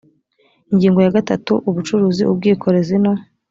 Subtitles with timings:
[0.71, 3.13] ingingo ya gatatu ubucuruzi ubwikorezi no